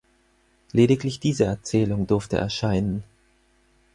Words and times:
Lediglich 0.71 1.19
diese 1.19 1.43
Erzählung 1.45 2.07
durfte 2.07 2.35
erscheinen. 2.35 3.03